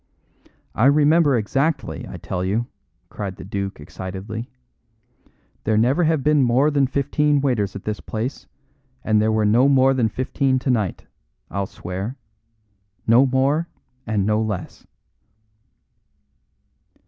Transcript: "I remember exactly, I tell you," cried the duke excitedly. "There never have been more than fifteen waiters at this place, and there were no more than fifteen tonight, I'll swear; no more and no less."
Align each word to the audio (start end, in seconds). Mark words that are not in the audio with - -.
"I 0.73 0.85
remember 0.87 1.37
exactly, 1.37 2.07
I 2.09 2.17
tell 2.17 2.43
you," 2.43 2.65
cried 3.09 3.35
the 3.35 3.43
duke 3.43 3.79
excitedly. 3.79 4.49
"There 5.63 5.77
never 5.77 6.05
have 6.05 6.23
been 6.23 6.41
more 6.41 6.71
than 6.71 6.87
fifteen 6.87 7.39
waiters 7.39 7.75
at 7.75 7.83
this 7.83 7.99
place, 7.99 8.47
and 9.03 9.21
there 9.21 9.31
were 9.31 9.45
no 9.45 9.69
more 9.69 9.93
than 9.93 10.09
fifteen 10.09 10.57
tonight, 10.57 11.05
I'll 11.51 11.67
swear; 11.67 12.17
no 13.05 13.27
more 13.27 13.67
and 14.07 14.25
no 14.25 14.41
less." 14.41 14.87